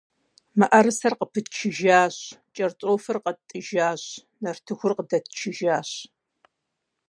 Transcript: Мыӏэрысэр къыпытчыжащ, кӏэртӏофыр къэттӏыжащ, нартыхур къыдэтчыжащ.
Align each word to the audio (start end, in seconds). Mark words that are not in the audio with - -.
Мыӏэрысэр 0.57 1.13
къыпытчыжащ, 1.19 2.15
кӏэртӏофыр 2.55 3.17
къэттӏыжащ, 3.23 4.03
нартыхур 4.41 4.91
къыдэтчыжащ. 4.97 5.89